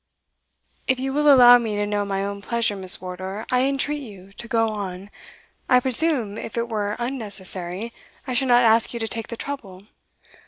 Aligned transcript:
"If 0.87 0.99
you 0.99 1.13
will 1.13 1.31
allow 1.31 1.59
me 1.59 1.75
to 1.75 1.85
know 1.85 2.05
my 2.05 2.25
own 2.25 2.41
pleasure, 2.41 2.75
Miss 2.75 2.99
Wardour, 2.99 3.45
I 3.51 3.65
entreat 3.67 4.01
you 4.01 4.31
to 4.31 4.47
go 4.47 4.69
on 4.69 5.11
I 5.69 5.79
presume, 5.79 6.39
if 6.39 6.57
it 6.57 6.67
were 6.69 6.95
unnecessary, 6.97 7.93
I 8.25 8.33
should 8.33 8.47
not 8.47 8.63
ask 8.63 8.95
you 8.95 8.99
to 8.99 9.07
take 9.07 9.27
the 9.27 9.37
trouble." 9.37 9.83